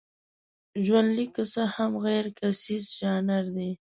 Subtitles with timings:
[0.83, 3.71] ژوندلیک که څه هم غیرکیسیز ژانر دی.